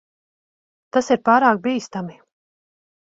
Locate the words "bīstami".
1.67-2.17